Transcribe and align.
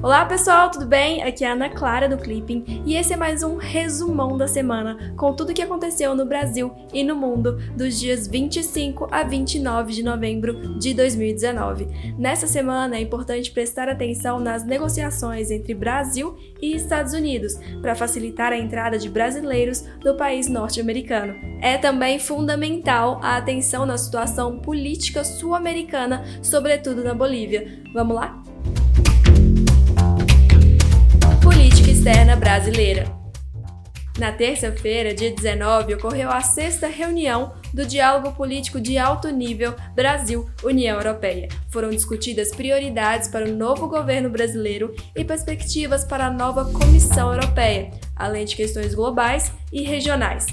Olá 0.00 0.24
pessoal, 0.24 0.70
tudo 0.70 0.86
bem? 0.86 1.24
Aqui 1.24 1.44
é 1.44 1.48
a 1.48 1.54
Ana 1.54 1.68
Clara 1.68 2.08
do 2.08 2.16
Clipping 2.16 2.84
e 2.86 2.94
esse 2.94 3.12
é 3.12 3.16
mais 3.16 3.42
um 3.42 3.56
resumão 3.56 4.38
da 4.38 4.46
semana 4.46 5.12
com 5.16 5.34
tudo 5.34 5.50
o 5.50 5.52
que 5.52 5.60
aconteceu 5.60 6.14
no 6.14 6.24
Brasil 6.24 6.72
e 6.94 7.02
no 7.02 7.16
mundo 7.16 7.58
dos 7.76 7.98
dias 7.98 8.28
25 8.28 9.08
a 9.10 9.24
29 9.24 9.92
de 9.92 10.04
novembro 10.04 10.78
de 10.78 10.94
2019. 10.94 12.14
Nessa 12.16 12.46
semana 12.46 12.96
é 12.96 13.00
importante 13.00 13.50
prestar 13.50 13.88
atenção 13.88 14.38
nas 14.38 14.64
negociações 14.64 15.50
entre 15.50 15.74
Brasil 15.74 16.36
e 16.62 16.76
Estados 16.76 17.12
Unidos 17.12 17.58
para 17.82 17.96
facilitar 17.96 18.52
a 18.52 18.58
entrada 18.58 18.98
de 18.98 19.08
brasileiros 19.08 19.84
no 20.04 20.16
país 20.16 20.48
norte-americano. 20.48 21.34
É 21.60 21.76
também 21.76 22.20
fundamental 22.20 23.18
a 23.20 23.36
atenção 23.36 23.84
na 23.84 23.98
situação 23.98 24.60
política 24.60 25.24
sul-americana, 25.24 26.24
sobretudo 26.40 27.02
na 27.02 27.14
Bolívia. 27.14 27.82
Vamos 27.92 28.14
lá? 28.14 28.40
Externa 32.08 32.36
brasileira. 32.36 33.04
Na 34.18 34.32
terça-feira, 34.32 35.12
dia 35.12 35.30
19, 35.30 35.92
ocorreu 35.92 36.30
a 36.30 36.40
sexta 36.40 36.86
reunião 36.86 37.52
do 37.74 37.84
Diálogo 37.84 38.32
Político 38.32 38.80
de 38.80 38.96
Alto 38.96 39.28
Nível 39.28 39.74
Brasil-União 39.94 40.96
Europeia. 40.96 41.48
Foram 41.68 41.90
discutidas 41.90 42.50
prioridades 42.50 43.28
para 43.28 43.44
o 43.44 43.54
novo 43.54 43.88
governo 43.88 44.30
brasileiro 44.30 44.94
e 45.14 45.22
perspectivas 45.22 46.02
para 46.02 46.28
a 46.28 46.30
nova 46.30 46.72
Comissão 46.72 47.30
Europeia, 47.30 47.90
além 48.16 48.46
de 48.46 48.56
questões 48.56 48.94
globais 48.94 49.52
e 49.70 49.82
regionais. 49.82 50.46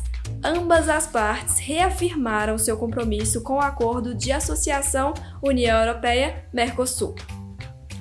Ambas 0.44 0.90
as 0.90 1.08
partes 1.08 1.58
reafirmaram 1.58 2.58
seu 2.58 2.76
compromisso 2.76 3.42
com 3.42 3.54
o 3.54 3.62
Acordo 3.62 4.14
de 4.14 4.30
Associação 4.30 5.14
União 5.42 5.80
Europeia-Mercosul. 5.80 7.16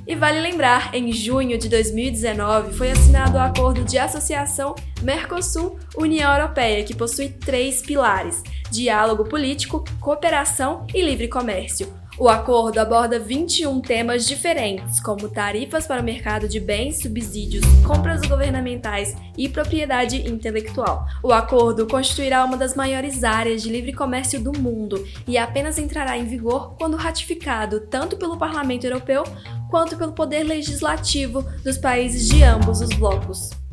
E 0.07 0.15
vale 0.15 0.39
lembrar, 0.39 0.95
em 0.95 1.11
junho 1.13 1.57
de 1.57 1.67
2019 1.69 2.75
foi 2.75 2.91
assinado 2.91 3.39
o 3.39 3.41
Acordo 3.41 3.83
de 3.83 3.99
Associação 3.99 4.75
Mercosul-União 5.03 6.31
Europeia, 6.31 6.85
que 6.85 6.95
possui 6.95 7.31
três 7.31 7.81
pilares: 7.81 8.43
diálogo 8.71 9.25
político, 9.25 9.83
cooperação 10.01 10.87
e 10.93 11.01
livre 11.01 11.27
comércio. 11.27 12.04
O 12.17 12.29
acordo 12.29 12.79
aborda 12.79 13.19
21 13.19 13.81
temas 13.81 14.25
diferentes, 14.25 15.01
como 15.01 15.29
tarifas 15.29 15.85
para 15.85 16.01
o 16.01 16.05
mercado 16.05 16.49
de 16.49 16.61
bens, 16.61 17.03
subsídios, 17.03 17.65
compras 17.85 18.21
governamentais 18.21 19.17
e 19.37 19.49
propriedade 19.49 20.29
intelectual. 20.29 21.07
O 21.25 21.33
acordo 21.33 21.89
constituirá 21.89 22.45
uma 22.45 22.57
das 22.57 22.77
maiores 22.77 23.25
áreas 23.25 23.63
de 23.63 23.69
livre 23.69 23.93
comércio 23.93 24.41
do 24.41 24.53
mundo 24.57 25.05
e 25.27 25.37
apenas 25.37 25.77
entrará 25.77 26.17
em 26.17 26.25
vigor 26.25 26.77
quando 26.79 26.97
ratificado 26.97 27.81
tanto 27.81 28.17
pelo 28.17 28.39
Parlamento 28.39 28.85
Europeu 28.85 29.25
quanto 29.69 29.97
pelo 29.97 30.13
poder 30.13 30.45
legislativo 30.45 31.43
dos 31.65 31.77
países 31.77 32.29
de 32.29 32.45
ambos 32.45 32.81
os 32.81 32.91
blocos. 32.91 33.64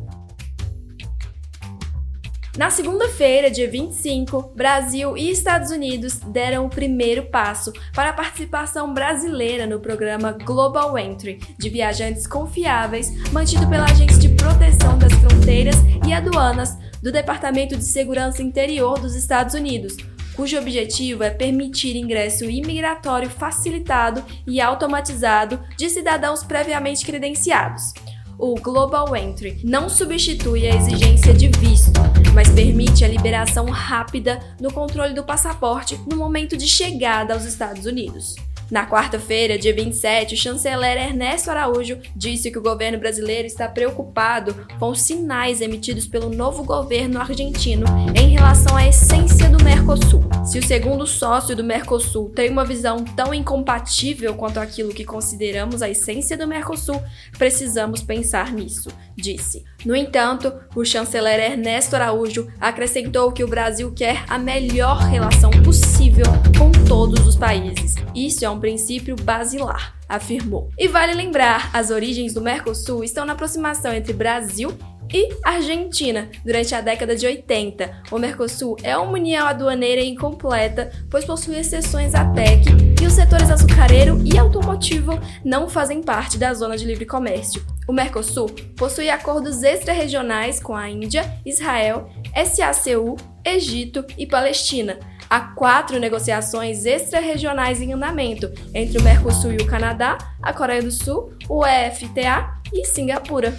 Na 2.62 2.70
segunda-feira, 2.70 3.50
dia 3.50 3.68
25, 3.68 4.52
Brasil 4.56 5.18
e 5.18 5.32
Estados 5.32 5.72
Unidos 5.72 6.20
deram 6.20 6.68
o 6.68 6.70
primeiro 6.70 7.24
passo 7.24 7.74
para 7.92 8.12
a 8.12 8.14
participação 8.14 8.94
brasileira 8.94 9.66
no 9.66 9.80
programa 9.80 10.34
Global 10.34 10.96
Entry 10.96 11.40
de 11.58 11.70
viajantes 11.70 12.28
confiáveis, 12.28 13.10
mantido 13.32 13.68
pela 13.68 13.86
Agência 13.86 14.20
de 14.20 14.30
Proteção 14.30 14.96
das 15.00 15.12
Fronteiras 15.14 15.78
e 16.08 16.14
Aduanas 16.14 16.78
do 17.02 17.12
Departamento 17.12 17.76
de 17.76 17.84
Segurança 17.84 18.44
Interior 18.44 19.00
dos 19.00 19.16
Estados 19.16 19.56
Unidos, 19.56 19.98
cujo 20.36 20.56
objetivo 20.60 21.24
é 21.24 21.32
permitir 21.32 21.96
ingresso 21.96 22.46
imigratório 22.46 23.28
facilitado 23.28 24.24
e 24.46 24.62
automatizado 24.62 25.60
de 25.76 25.90
cidadãos 25.90 26.44
previamente 26.44 27.04
credenciados 27.04 27.92
o 28.38 28.56
Global 28.56 29.16
Entry 29.16 29.60
não 29.64 29.90
substitui 29.90 30.68
a 30.68 30.76
exigência 30.76 31.34
de 31.34 31.48
visto, 31.48 32.00
mas 32.34 32.50
permite 32.50 33.04
a 33.06 33.08
liberação 33.08 33.66
rápida 33.70 34.40
no 34.60 34.72
controle 34.72 35.14
do 35.14 35.24
passaporte 35.24 36.00
no 36.08 36.16
momento 36.16 36.58
de 36.58 36.68
chegada 36.68 37.34
aos 37.34 37.46
Estados 37.46 37.86
Unidos. 37.86 38.36
Na 38.72 38.86
quarta-feira, 38.86 39.58
dia 39.58 39.76
27, 39.76 40.34
o 40.34 40.38
chanceler 40.38 40.98
Ernesto 40.98 41.52
Araújo 41.52 41.98
disse 42.16 42.50
que 42.50 42.58
o 42.58 42.62
governo 42.62 42.98
brasileiro 42.98 43.46
está 43.46 43.68
preocupado 43.68 44.56
com 44.80 44.92
os 44.92 45.02
sinais 45.02 45.60
emitidos 45.60 46.08
pelo 46.08 46.30
novo 46.30 46.64
governo 46.64 47.20
argentino 47.20 47.86
em 48.16 48.30
relação 48.30 48.78
à 48.78 48.88
essência 48.88 49.50
do 49.50 49.62
Mercosul. 49.62 50.24
Se 50.46 50.58
o 50.58 50.66
segundo 50.66 51.06
sócio 51.06 51.54
do 51.54 51.66
Mercosul 51.66 52.30
tem 52.30 52.50
uma 52.50 52.64
visão 52.64 53.04
tão 53.04 53.34
incompatível 53.34 54.36
quanto 54.36 54.58
aquilo 54.58 54.94
que 54.94 55.04
consideramos 55.04 55.82
a 55.82 55.90
essência 55.90 56.38
do 56.38 56.48
Mercosul, 56.48 57.04
precisamos 57.38 58.02
pensar 58.02 58.54
nisso, 58.54 58.90
disse. 59.18 59.66
No 59.86 59.94
entanto, 59.94 60.54
o 60.74 60.86
chanceler 60.86 61.52
Ernesto 61.52 61.98
Araújo 61.98 62.48
acrescentou 62.58 63.34
que 63.34 63.44
o 63.44 63.50
Brasil 63.50 63.92
quer 63.94 64.24
a 64.30 64.38
melhor 64.38 65.00
relação 65.00 65.52
possível 65.52 66.26
com 66.58 66.72
todos 66.88 67.28
os 67.28 67.36
países. 67.36 67.96
Isso 68.16 68.46
é 68.46 68.50
um 68.50 68.61
princípio 68.62 69.16
basilar, 69.18 69.96
afirmou. 70.08 70.70
E 70.78 70.88
vale 70.88 71.14
lembrar, 71.14 71.70
as 71.74 71.90
origens 71.90 72.34
do 72.34 72.40
Mercosul 72.40 73.04
estão 73.04 73.26
na 73.26 73.34
aproximação 73.34 73.92
entre 73.92 74.14
Brasil 74.14 74.78
e 75.14 75.30
Argentina 75.44 76.30
durante 76.46 76.74
a 76.74 76.80
década 76.80 77.16
de 77.16 77.26
80. 77.26 78.04
O 78.12 78.18
Mercosul 78.18 78.78
é 78.82 78.96
uma 78.98 79.14
união 79.14 79.46
aduaneira 79.48 80.02
incompleta, 80.02 80.92
pois 81.10 81.26
possui 81.26 81.60
exceções 81.60 82.16
à 82.16 82.26
TEC 82.32 82.66
e 83.02 83.06
os 83.06 83.14
setores 83.14 83.50
açucareiro 83.50 84.22
e 84.24 84.38
automotivo 84.38 85.20
não 85.44 85.68
fazem 85.68 86.02
parte 86.02 86.38
da 86.38 86.54
zona 86.54 86.78
de 86.78 86.86
livre 86.86 87.06
comércio. 87.06 87.66
O 87.88 87.94
Mercosul 87.94 88.48
possui 88.78 89.10
acordos 89.10 89.64
extra-regionais 89.64 90.62
com 90.62 90.76
a 90.76 90.90
Índia, 90.90 91.30
Israel, 91.46 92.10
SACU, 92.34 93.18
Egito 93.44 94.06
e 94.18 94.26
Palestina, 94.26 95.00
há 95.32 95.40
quatro 95.40 95.98
negociações 95.98 96.86
extra-regionais 96.86 97.82
em 97.82 97.94
andamento 97.94 98.52
entre 98.74 98.98
o 98.98 99.02
Mercosul 99.02 99.54
e 99.54 99.58
o 99.64 99.66
Canadá, 99.66 100.18
a 100.44 100.52
Coreia 100.52 100.84
do 100.84 100.92
Sul, 100.92 101.34
o 101.48 101.66
EFTA 101.66 102.62
e 102.74 102.84
Singapura. 102.84 103.58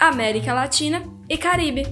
América 0.00 0.52
Latina 0.52 1.04
e 1.28 1.38
Caribe. 1.38 1.84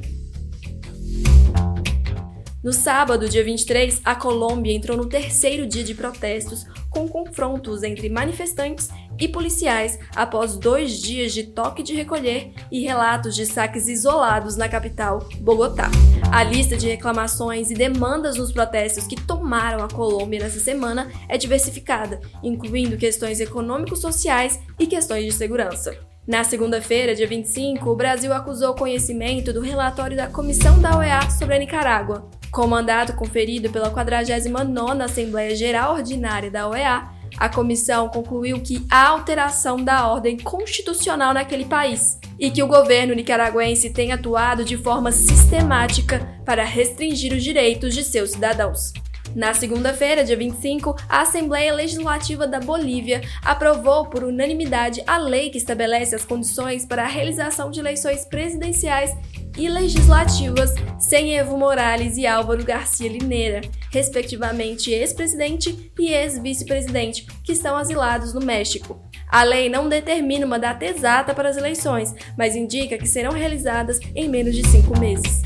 No 2.60 2.72
sábado, 2.72 3.28
dia 3.28 3.44
23, 3.44 4.02
a 4.04 4.16
Colômbia 4.16 4.72
entrou 4.72 4.96
no 4.96 5.08
terceiro 5.08 5.64
dia 5.64 5.84
de 5.84 5.94
protestos 5.94 6.66
com 6.90 7.06
confrontos 7.08 7.84
entre 7.84 8.10
manifestantes 8.10 8.90
e 9.20 9.28
policiais 9.28 9.98
após 10.16 10.56
dois 10.56 11.00
dias 11.00 11.32
de 11.32 11.44
toque 11.44 11.82
de 11.82 11.94
recolher 11.94 12.52
e 12.72 12.80
relatos 12.80 13.36
de 13.36 13.44
saques 13.44 13.86
isolados 13.86 14.56
na 14.56 14.68
capital, 14.68 15.28
Bogotá. 15.40 15.90
A 16.32 16.42
lista 16.42 16.76
de 16.76 16.88
reclamações 16.88 17.70
e 17.70 17.74
demandas 17.74 18.36
nos 18.36 18.52
protestos 18.52 19.06
que 19.06 19.20
tomaram 19.20 19.84
a 19.84 19.88
Colômbia 19.88 20.40
nessa 20.40 20.60
semana 20.60 21.10
é 21.28 21.36
diversificada, 21.36 22.20
incluindo 22.42 22.96
questões 22.96 23.40
econômico-sociais 23.40 24.58
e 24.78 24.86
questões 24.86 25.24
de 25.24 25.32
segurança. 25.32 25.96
Na 26.26 26.44
segunda-feira, 26.44 27.14
dia 27.14 27.26
25, 27.26 27.90
o 27.90 27.96
Brasil 27.96 28.32
acusou 28.32 28.74
conhecimento 28.74 29.52
do 29.52 29.60
relatório 29.60 30.16
da 30.16 30.28
Comissão 30.28 30.80
da 30.80 30.96
OEA 30.96 31.28
sobre 31.30 31.56
a 31.56 31.58
Nicarágua. 31.58 32.30
Com 32.52 32.66
mandato 32.66 33.14
conferido 33.14 33.70
pela 33.70 33.90
49ª 33.90 35.02
Assembleia 35.02 35.56
Geral 35.56 35.94
Ordinária 35.94 36.50
da 36.50 36.68
OEA, 36.68 37.08
a 37.36 37.48
comissão 37.48 38.08
concluiu 38.08 38.60
que 38.60 38.84
há 38.90 39.08
alteração 39.08 39.82
da 39.82 40.06
ordem 40.06 40.36
constitucional 40.38 41.32
naquele 41.32 41.64
país 41.64 42.18
e 42.38 42.50
que 42.50 42.62
o 42.62 42.66
governo 42.66 43.14
nicaragüense 43.14 43.90
tem 43.90 44.12
atuado 44.12 44.64
de 44.64 44.76
forma 44.76 45.12
sistemática 45.12 46.26
para 46.44 46.64
restringir 46.64 47.32
os 47.32 47.42
direitos 47.42 47.94
de 47.94 48.02
seus 48.02 48.30
cidadãos. 48.30 48.92
Na 49.34 49.54
segunda-feira, 49.54 50.24
dia 50.24 50.36
25, 50.36 50.96
a 51.08 51.20
Assembleia 51.20 51.72
Legislativa 51.72 52.48
da 52.48 52.58
Bolívia 52.58 53.20
aprovou 53.44 54.06
por 54.06 54.24
unanimidade 54.24 55.02
a 55.06 55.18
lei 55.18 55.50
que 55.50 55.58
estabelece 55.58 56.16
as 56.16 56.24
condições 56.24 56.84
para 56.84 57.04
a 57.04 57.08
realização 57.08 57.70
de 57.70 57.78
eleições 57.78 58.24
presidenciais 58.24 59.14
e 59.60 59.68
legislativas 59.68 60.74
sem 60.98 61.36
Evo 61.36 61.56
Morales 61.58 62.16
e 62.16 62.26
Álvaro 62.26 62.64
Garcia 62.64 63.10
Lineira, 63.10 63.60
respectivamente 63.90 64.90
ex-presidente 64.90 65.92
e 65.98 66.12
ex-vice-presidente, 66.12 67.26
que 67.44 67.52
estão 67.52 67.76
asilados 67.76 68.32
no 68.32 68.40
México. 68.40 69.02
A 69.28 69.42
lei 69.42 69.68
não 69.68 69.86
determina 69.86 70.46
uma 70.46 70.58
data 70.58 70.86
exata 70.86 71.34
para 71.34 71.50
as 71.50 71.58
eleições, 71.58 72.14
mas 72.38 72.56
indica 72.56 72.96
que 72.96 73.06
serão 73.06 73.32
realizadas 73.32 74.00
em 74.16 74.28
menos 74.30 74.56
de 74.56 74.66
cinco 74.66 74.98
meses. 74.98 75.42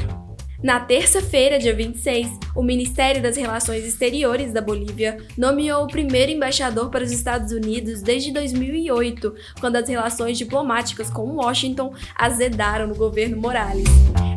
Na 0.65 0.81
terça-feira, 0.81 1.59
dia 1.59 1.75
26, 1.75 2.27
o 2.57 2.63
Ministério 2.63 3.21
das 3.21 3.37
Relações 3.37 3.85
Exteriores 3.85 4.51
da 4.51 4.63
Bolívia 4.63 5.19
nomeou 5.37 5.85
o 5.85 5.89
primeiro 5.89 6.33
embaixador 6.33 6.89
para 6.89 7.05
os 7.05 7.13
Estados 7.13 7.53
Unidos 7.53 8.01
desde 8.01 8.33
2008, 8.33 9.35
quando 9.61 9.77
as 9.77 9.87
relações 9.87 10.39
diplomáticas 10.39 11.11
com 11.11 11.37
Washington 11.37 11.93
azedaram 12.17 12.87
no 12.87 12.95
governo 12.95 13.37
Morales. 13.37 13.85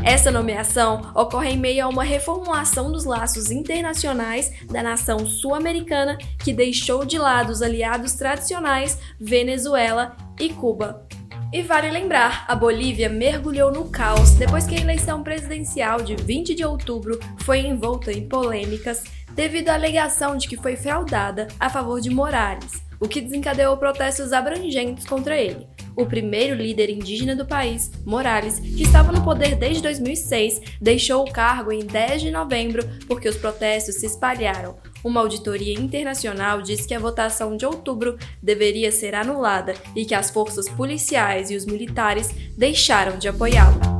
Essa 0.03 0.29
nomeação 0.29 1.13
ocorre 1.15 1.51
em 1.51 1.57
meio 1.57 1.85
a 1.85 1.87
uma 1.87 2.03
reformulação 2.03 2.91
dos 2.91 3.05
laços 3.05 3.49
internacionais 3.49 4.51
da 4.65 4.83
nação 4.83 5.25
sul-americana 5.25 6.17
que 6.43 6.51
deixou 6.51 7.05
de 7.05 7.17
lado 7.17 7.51
os 7.53 7.61
aliados 7.61 8.15
tradicionais 8.15 8.99
Venezuela 9.17 10.17
e 10.37 10.49
Cuba. 10.49 11.07
E 11.51 11.61
vale 11.61 11.89
lembrar, 11.89 12.43
a 12.45 12.53
Bolívia 12.53 13.07
mergulhou 13.07 13.71
no 13.71 13.89
caos 13.89 14.31
depois 14.31 14.67
que 14.67 14.75
a 14.75 14.81
eleição 14.81 15.23
presidencial 15.23 16.01
de 16.01 16.13
20 16.13 16.53
de 16.53 16.65
outubro 16.65 17.17
foi 17.39 17.59
envolta 17.59 18.11
em 18.11 18.27
polêmicas 18.27 19.05
devido 19.31 19.69
à 19.69 19.75
alegação 19.75 20.35
de 20.35 20.45
que 20.45 20.57
foi 20.57 20.75
fraudada 20.75 21.47
a 21.57 21.69
favor 21.69 22.01
de 22.01 22.09
Morales, 22.09 22.83
o 22.99 23.07
que 23.07 23.21
desencadeou 23.21 23.77
protestos 23.77 24.33
abrangentes 24.33 25.05
contra 25.05 25.37
ele. 25.37 25.65
O 25.97 26.05
primeiro 26.05 26.55
líder 26.55 26.91
indígena 26.91 27.35
do 27.35 27.43
país, 27.43 27.91
Morales, 28.05 28.59
que 28.59 28.83
estava 28.83 29.11
no 29.11 29.23
poder 29.23 29.55
desde 29.55 29.81
2006, 29.81 30.61
deixou 30.79 31.23
o 31.23 31.31
cargo 31.31 31.71
em 31.71 31.79
10 31.79 32.21
de 32.21 32.29
novembro 32.29 32.87
porque 33.07 33.27
os 33.27 33.35
protestos 33.35 33.95
se 33.95 34.05
espalharam. 34.05 34.75
Uma 35.03 35.21
auditoria 35.21 35.73
internacional 35.73 36.61
diz 36.61 36.85
que 36.85 36.93
a 36.93 36.99
votação 36.99 37.57
de 37.57 37.65
outubro 37.65 38.15
deveria 38.41 38.91
ser 38.91 39.15
anulada 39.15 39.73
e 39.95 40.05
que 40.05 40.13
as 40.13 40.29
forças 40.29 40.69
policiais 40.69 41.49
e 41.49 41.55
os 41.55 41.65
militares 41.65 42.29
deixaram 42.55 43.17
de 43.17 43.27
apoiá-lo. 43.27 43.96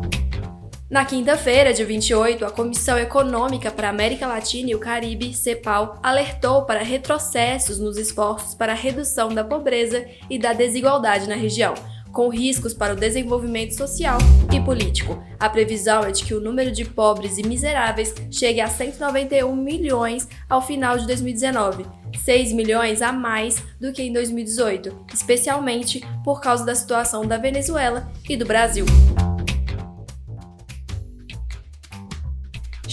Na 0.89 1.04
quinta-feira, 1.04 1.74
dia 1.74 1.86
28, 1.86 2.45
a 2.45 2.50
Comissão 2.50 2.98
Econômica 2.98 3.69
para 3.69 3.88
a 3.88 3.89
América 3.89 4.25
Latina 4.25 4.69
e 4.69 4.75
o 4.75 4.80
Caribe, 4.80 5.34
CEPAL, 5.34 6.00
alertou 6.01 6.62
para 6.62 6.81
retrocessos 6.81 7.78
nos 7.78 7.98
esforços 7.98 8.56
para 8.56 8.72
a 8.72 8.75
redução 8.75 9.28
da 9.28 9.44
pobreza 9.44 10.06
e 10.30 10.39
da 10.39 10.54
desigualdade 10.54 11.28
na 11.28 11.36
região, 11.36 11.74
com 12.13 12.30
riscos 12.30 12.74
para 12.74 12.94
o 12.94 12.95
desenvolvimento 12.95 13.75
social 13.75 14.18
e 14.56 14.62
político. 14.62 15.22
A 15.38 15.50
previsão 15.50 16.06
é 16.06 16.12
de 16.12 16.24
que 16.24 16.34
o 16.34 16.39
número 16.39 16.72
de 16.72 16.86
pobres 16.86 17.38
e 17.38 17.45
miseráveis 17.45 18.16
chegue 18.31 18.62
a 18.62 18.68
191 18.68 19.54
milhões 19.54 20.25
ao 20.50 20.62
final 20.62 20.98
de 20.98 21.06
2019, 21.06 21.86
6 22.18 22.54
milhões 22.54 23.01
a 23.01 23.12
mais 23.12 23.62
do 23.78 23.92
que 23.92 24.04
em 24.04 24.13
2018, 24.13 25.06
especialmente 25.13 26.01
por 26.24 26.40
causa 26.40 26.66
da 26.66 26.74
situação 26.74 27.25
da 27.25 27.38
Venezuela 27.38 28.10
e 28.30 28.38
do 28.38 28.45
Brasil. 28.45 28.86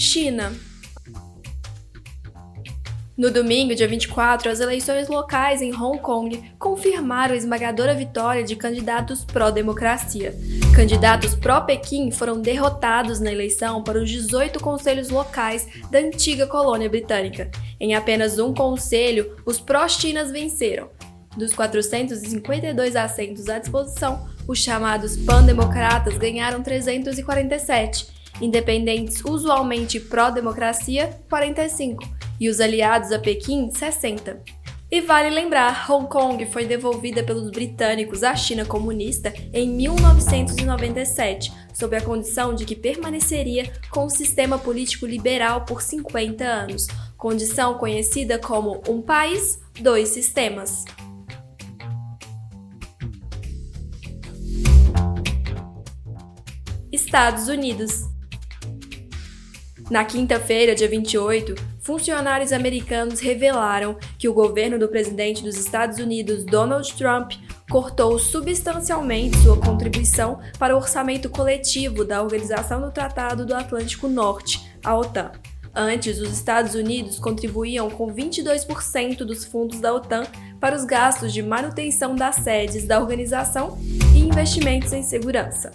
China. 0.04 0.52
No 3.16 3.30
domingo, 3.30 3.74
dia 3.74 3.88
24, 3.88 4.50
as 4.50 4.60
eleições 4.60 5.08
locais 5.08 5.62
em 5.62 5.74
Hong 5.74 5.98
Kong 5.98 6.52
confirmaram 6.58 7.32
a 7.32 7.36
esmagadora 7.36 7.94
vitória 7.94 8.44
de 8.44 8.54
candidatos 8.54 9.24
pró-democracia. 9.24 10.34
Candidatos 10.76 11.34
pró-Pequim 11.34 12.10
foram 12.10 12.38
derrotados 12.38 13.18
na 13.18 13.32
eleição 13.32 13.82
para 13.82 13.98
os 13.98 14.10
18 14.10 14.60
conselhos 14.60 15.08
locais 15.08 15.66
da 15.90 16.00
antiga 16.00 16.46
colônia 16.46 16.90
britânica. 16.90 17.50
Em 17.80 17.94
apenas 17.94 18.38
um 18.38 18.52
conselho, 18.52 19.34
os 19.46 19.58
pró-Chinas 19.58 20.30
venceram. 20.30 20.90
Dos 21.34 21.54
452 21.54 22.94
assentos 22.94 23.48
à 23.48 23.58
disposição, 23.58 24.28
os 24.46 24.58
chamados 24.58 25.16
pan-democratas 25.16 26.18
ganharam 26.18 26.62
347 26.62 28.12
independentes 28.40 29.25
usualmente 29.25 30.00
pró-democracia, 30.00 31.19
45, 31.28 32.04
e 32.40 32.48
os 32.48 32.60
aliados 32.60 33.12
a 33.12 33.19
Pequim, 33.19 33.70
60. 33.70 34.42
E 34.90 35.00
vale 35.00 35.31
lembrar, 35.31 35.90
Hong 35.90 36.08
Kong 36.08 36.46
foi 36.46 36.66
devolvida 36.66 37.22
pelos 37.25 37.50
britânicos 37.50 38.22
à 38.22 38.36
China 38.36 38.64
comunista 38.64 39.32
em 39.52 39.69
1997, 39.69 41.52
sob 41.72 41.96
a 41.96 42.00
condição 42.00 42.54
de 42.54 42.64
que 42.64 42.76
permaneceria 42.76 43.72
com 43.90 44.04
o 44.04 44.10
sistema 44.10 44.58
político 44.58 45.06
liberal 45.06 45.64
por 45.64 45.82
50 45.82 46.44
anos, 46.44 46.87
condição 47.16 47.78
conhecida 47.78 48.38
como 48.38 48.82
um 48.88 49.02
país, 49.02 49.58
dois 49.80 50.10
sistemas. 50.10 50.84
Estados 56.92 57.48
Unidos 57.48 58.13
na 59.90 60.04
quinta-feira, 60.04 60.75
dia 60.75 60.88
28, 60.88 61.54
funcionários 61.81 62.52
americanos 62.52 63.20
revelaram 63.20 63.96
que 64.19 64.28
o 64.28 64.32
governo 64.32 64.78
do 64.78 64.88
presidente 64.88 65.42
dos 65.42 65.56
Estados 65.56 65.98
Unidos, 65.98 66.44
Donald 66.44 66.90
Trump, 66.94 67.32
cortou 67.70 68.19
substancialmente 68.19 69.36
sua 69.38 69.58
contribuição 69.58 70.38
para 70.58 70.75
o 70.75 70.78
orçamento 70.78 71.28
coletivo 71.28 72.04
da 72.04 72.22
Organização 72.22 72.81
do 72.81 72.90
Tratado 72.90 73.44
do 73.44 73.54
Atlântico 73.54 74.08
Norte, 74.08 74.60
a 74.82 74.96
OTAN. 74.96 75.32
Antes, 75.75 76.19
os 76.20 76.32
Estados 76.32 76.75
Unidos 76.75 77.19
contribuíam 77.19 77.90
com 77.90 78.06
22% 78.06 79.19
dos 79.19 79.44
fundos 79.44 79.80
da 79.80 79.92
OTAN 79.92 80.25
para 80.60 80.76
os 80.76 80.84
gastos 80.84 81.32
de 81.32 81.42
manutenção 81.42 82.14
das 82.14 82.37
sedes 82.37 82.87
da 82.87 83.00
organização 83.00 83.76
e 84.14 84.20
investimentos 84.20 84.92
em 84.92 85.02
segurança. 85.02 85.72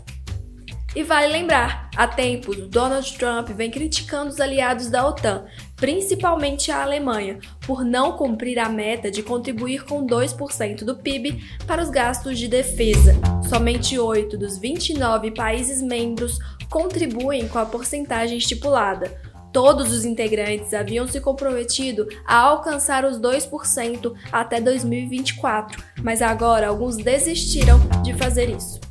E 1.00 1.04
vale 1.04 1.32
lembrar, 1.32 1.90
há 1.96 2.06
tempos, 2.06 2.58
Donald 2.68 3.18
Trump 3.18 3.52
vem 3.52 3.72
criticando 3.72 4.32
os 4.32 4.42
aliados 4.42 4.90
da 4.90 5.08
OTAN, 5.08 5.46
principalmente 5.78 6.74
a 6.74 6.84
Alemanha, 6.84 7.40
por 7.66 7.86
não 7.86 8.18
cumprir 8.18 8.60
a 8.60 8.68
meta 8.68 9.10
de 9.10 9.24
contribuir 9.24 9.86
com 9.86 10.06
2% 10.06 10.84
do 10.84 10.98
PIB 10.98 11.42
para 11.66 11.82
os 11.82 11.90
gastos 11.90 12.38
de 12.38 12.50
defesa. 12.50 13.16
Somente 13.48 13.98
8 13.98 14.38
dos 14.38 14.58
29 14.58 15.32
países 15.32 15.82
membros 15.82 16.38
contribuem 16.70 17.48
com 17.48 17.60
a 17.60 17.66
porcentagem 17.66 18.38
estipulada. 18.38 19.18
Todos 19.54 19.94
os 19.94 20.04
integrantes 20.04 20.74
haviam 20.74 21.08
se 21.08 21.22
comprometido 21.22 22.10
a 22.28 22.36
alcançar 22.36 23.06
os 23.06 23.18
2% 23.18 24.14
até 24.34 24.60
2024, 24.60 25.82
mas 26.04 26.22
agora 26.22 26.68
alguns 26.68 26.98
desistiram 26.98 27.80
de 28.04 28.14
fazer 28.16 28.50
isso. 28.50 28.89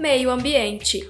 Meio 0.00 0.30
ambiente. 0.30 1.06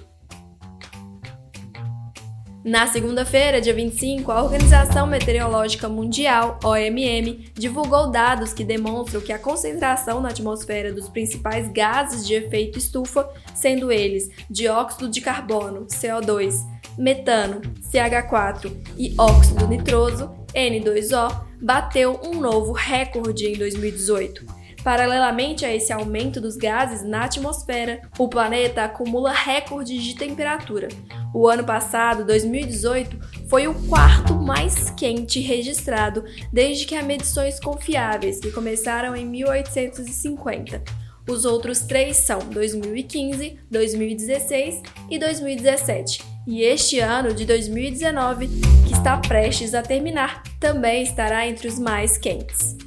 Na 2.64 2.88
segunda-feira, 2.88 3.60
dia 3.60 3.72
25, 3.72 4.32
a 4.32 4.42
Organização 4.42 5.06
Meteorológica 5.06 5.88
Mundial, 5.88 6.58
OMM, 6.62 7.52
divulgou 7.54 8.10
dados 8.10 8.52
que 8.52 8.64
demonstram 8.64 9.20
que 9.20 9.32
a 9.32 9.38
concentração 9.38 10.20
na 10.20 10.30
atmosfera 10.30 10.92
dos 10.92 11.08
principais 11.08 11.72
gases 11.72 12.26
de 12.26 12.34
efeito 12.34 12.78
estufa, 12.78 13.30
sendo 13.54 13.92
eles 13.92 14.28
dióxido 14.50 15.08
de 15.08 15.20
carbono, 15.20 15.86
CO2, 15.86 16.56
metano, 16.98 17.60
CH4 17.92 18.76
e 18.98 19.14
óxido 19.16 19.68
nitroso, 19.68 20.30
N2O, 20.52 21.44
bateu 21.62 22.20
um 22.24 22.40
novo 22.40 22.72
recorde 22.72 23.46
em 23.46 23.56
2018. 23.56 24.59
Paralelamente 24.82 25.64
a 25.64 25.74
esse 25.74 25.92
aumento 25.92 26.40
dos 26.40 26.56
gases 26.56 27.06
na 27.06 27.24
atmosfera, 27.24 28.00
o 28.18 28.28
planeta 28.28 28.84
acumula 28.84 29.30
recordes 29.30 30.02
de 30.02 30.14
temperatura. 30.14 30.88
O 31.34 31.46
ano 31.46 31.64
passado, 31.64 32.24
2018, 32.24 33.18
foi 33.48 33.68
o 33.68 33.74
quarto 33.88 34.34
mais 34.34 34.90
quente 34.90 35.38
registrado 35.38 36.24
desde 36.52 36.86
que 36.86 36.94
há 36.94 37.02
medições 37.02 37.60
confiáveis, 37.60 38.40
que 38.40 38.50
começaram 38.50 39.14
em 39.14 39.26
1850. 39.26 40.82
Os 41.28 41.44
outros 41.44 41.80
três 41.80 42.16
são 42.16 42.38
2015, 42.38 43.58
2016 43.70 44.82
e 45.10 45.18
2017. 45.18 46.22
E 46.46 46.62
este 46.62 46.98
ano 46.98 47.34
de 47.34 47.44
2019, 47.44 48.48
que 48.86 48.92
está 48.92 49.18
prestes 49.18 49.74
a 49.74 49.82
terminar, 49.82 50.42
também 50.58 51.02
estará 51.02 51.46
entre 51.46 51.68
os 51.68 51.78
mais 51.78 52.16
quentes. 52.16 52.79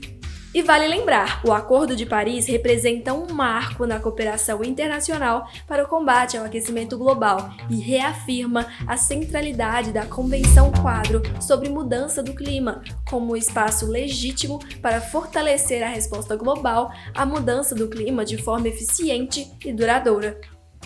E 0.53 0.61
vale 0.61 0.87
lembrar, 0.87 1.41
o 1.43 1.51
Acordo 1.51 1.95
de 1.95 2.05
Paris 2.05 2.45
representa 2.45 3.11
um 3.11 3.33
marco 3.33 3.87
na 3.87 3.99
cooperação 3.99 4.63
internacional 4.63 5.49
para 5.67 5.83
o 5.83 5.87
combate 5.87 6.37
ao 6.37 6.45
aquecimento 6.45 6.95
global 6.95 7.49
e 7.71 7.79
reafirma 7.79 8.67
a 8.85 8.95
centralidade 8.95 9.91
da 9.91 10.05
Convenção 10.05 10.71
Quadro 10.71 11.23
sobre 11.41 11.69
Mudança 11.69 12.21
do 12.21 12.35
Clima 12.35 12.83
como 13.09 13.35
espaço 13.35 13.87
legítimo 13.87 14.59
para 14.79 15.01
fortalecer 15.01 15.81
a 15.81 15.87
resposta 15.87 16.35
global 16.35 16.93
à 17.15 17.25
mudança 17.25 17.73
do 17.73 17.87
clima 17.87 18.23
de 18.23 18.37
forma 18.37 18.67
eficiente 18.67 19.51
e 19.65 19.73
duradoura. 19.73 20.39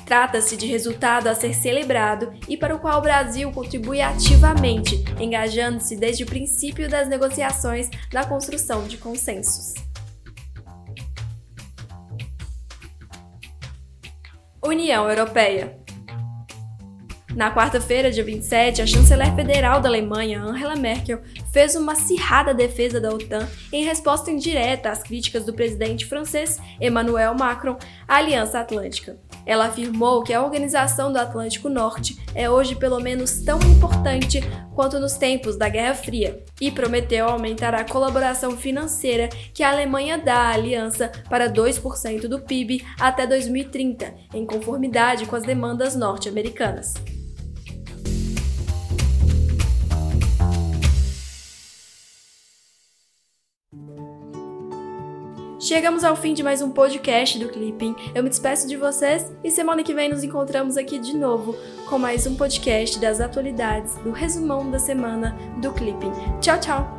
Trata-se 0.08 0.56
de 0.56 0.66
resultado 0.66 1.28
a 1.28 1.36
ser 1.36 1.54
celebrado 1.54 2.32
e 2.48 2.56
para 2.56 2.74
o 2.74 2.80
qual 2.80 3.00
o 3.00 3.02
Brasil 3.02 3.52
contribui 3.52 4.00
ativamente, 4.00 5.04
engajando-se 5.20 5.98
desde 5.98 6.24
o 6.24 6.26
princípio 6.26 6.90
das 6.90 7.10
negociações 7.10 7.90
na 8.14 8.26
construção 8.26 8.88
de 8.88 8.98
consensos. 8.98 9.74
União 14.66 15.10
Europeia 15.10 15.78
Na 17.36 17.54
quarta-feira, 17.54 18.10
dia 18.10 18.24
27, 18.24 18.82
a 18.82 18.88
chanceler 18.88 19.36
federal 19.36 19.82
da 19.82 19.90
Alemanha, 19.90 20.42
Angela 20.42 20.78
Merkel, 20.78 21.22
fez 21.52 21.76
uma 21.76 21.92
acirrada 21.92 22.54
defesa 22.54 23.02
da 23.02 23.10
OTAN 23.10 23.46
em 23.74 23.84
resposta 23.84 24.32
indireta 24.32 24.90
às 24.90 25.04
críticas 25.04 25.46
do 25.46 25.54
presidente 25.54 26.06
francês 26.06 26.62
Emmanuel 26.80 27.34
Macron 27.34 27.78
à 28.08 28.16
Aliança 28.16 28.60
Atlântica. 28.60 29.26
Ela 29.48 29.68
afirmou 29.68 30.22
que 30.22 30.34
a 30.34 30.44
Organização 30.44 31.12
do 31.12 31.18
Atlântico 31.18 31.70
Norte 31.70 32.20
é 32.36 32.50
hoje 32.50 32.75
pelo 32.75 33.00
menos 33.00 33.39
tão 33.39 33.58
importante 33.62 34.42
quanto 34.75 35.00
nos 35.00 35.13
tempos 35.13 35.58
da 35.58 35.70
Guerra 35.70 35.96
Fria 35.96 36.44
e 36.60 36.70
prometeu 36.70 37.27
aumentar 37.27 37.74
a 37.74 37.86
colaboração 37.86 38.58
financeira 38.58 39.30
que 39.54 39.63
a 39.63 39.72
Alemanha 39.72 40.18
dá 40.18 40.36
à 40.36 40.54
aliança 40.54 41.10
para 41.30 41.50
2% 41.50 42.27
do 42.27 42.42
PIB 42.42 42.86
até 43.00 43.25
2030, 43.25 44.13
em 44.34 44.46
conformidade 44.46 45.25
com 45.25 45.36
as 45.38 45.44
demandas 45.44 45.96
norte-americanas. 45.96 46.94
Chegamos 55.60 56.04
ao 56.04 56.16
fim 56.16 56.36
de 56.36 56.44
mais 56.44 56.62
um 56.62 56.70
podcast 56.70 57.40
do 57.40 57.50
Clipping. 57.50 57.96
Eu 58.14 58.22
me 58.22 58.30
despeço 58.30 58.68
de 58.68 58.78
vocês 58.78 59.32
e 59.44 59.50
semana 59.50 59.82
que 59.82 59.94
vem 59.94 60.08
nos 60.08 60.24
encontramos 60.24 60.78
aqui 60.78 61.00
de 61.00 61.18
novo 61.18 61.56
com 61.90 61.98
mais 61.98 62.28
um 62.28 62.36
podcast 62.36 63.00
das 63.00 63.20
atualidades 63.20 63.96
do 63.96 64.12
resumão 64.12 64.70
da 64.70 64.78
semana 64.78 65.36
do 65.60 65.74
Clipping. 65.74 66.12
Tchau, 66.42 66.60
tchau! 66.60 66.97